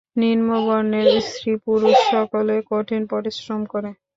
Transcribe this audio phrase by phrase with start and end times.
[0.15, 3.89] নিম্নবর্ণের স্ত্রী-পুরুষ সকলে কঠিন পরিশ্রম করে।